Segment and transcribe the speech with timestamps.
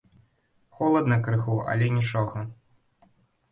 [0.77, 2.39] Холадна крыху, але нічога.